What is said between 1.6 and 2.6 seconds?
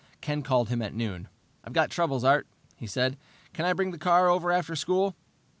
"I've got troubles, Art,"